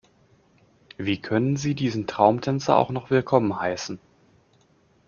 Wie 0.97 1.21
können 1.21 1.57
Sie 1.57 1.75
diesen 1.75 2.07
Traumtänzer 2.07 2.75
auch 2.75 2.89
noch 2.89 3.11
willkommen 3.11 3.59
heißen? 3.59 3.99